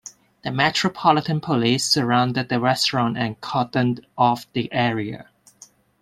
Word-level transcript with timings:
The 0.43 0.49
Metropolitan 0.49 1.39
Police 1.41 1.85
surrounded 1.85 2.49
the 2.49 2.59
restaurant 2.59 3.19
and 3.19 3.39
cordoned 3.39 3.99
off 4.17 4.51
the 4.53 4.73
area. 4.73 5.29